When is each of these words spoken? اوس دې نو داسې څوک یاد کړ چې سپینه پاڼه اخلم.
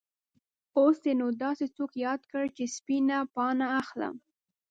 اوس 0.77 0.97
دې 1.03 1.13
نو 1.19 1.27
داسې 1.43 1.65
څوک 1.75 1.91
یاد 2.05 2.21
کړ 2.31 2.43
چې 2.55 2.63
سپینه 2.75 3.17
پاڼه 3.35 3.67
اخلم. 3.81 4.15